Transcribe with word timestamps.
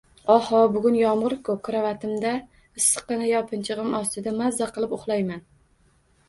Oho, 0.35 0.59
bugun 0.75 0.95
yomg'ir-ku, 0.99 1.55
krovatimda 1.67 2.31
issiqqina 2.81 3.29
yopinchig'im 3.33 3.93
ostida 4.01 4.35
maza 4.41 4.71
qilib 4.79 4.97
uxlayman! 4.99 5.47